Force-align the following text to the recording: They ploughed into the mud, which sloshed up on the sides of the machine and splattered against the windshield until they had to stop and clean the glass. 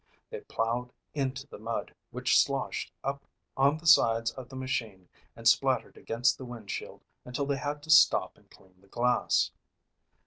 They 0.31 0.41
ploughed 0.41 0.93
into 1.13 1.45
the 1.45 1.59
mud, 1.59 1.93
which 2.09 2.41
sloshed 2.41 2.91
up 3.03 3.23
on 3.55 3.77
the 3.77 3.85
sides 3.85 4.31
of 4.31 4.49
the 4.49 4.55
machine 4.55 5.07
and 5.35 5.47
splattered 5.47 5.95
against 5.95 6.39
the 6.39 6.45
windshield 6.45 7.03
until 7.23 7.45
they 7.45 7.57
had 7.57 7.83
to 7.83 7.91
stop 7.91 8.35
and 8.35 8.49
clean 8.49 8.81
the 8.81 8.87
glass. 8.87 9.51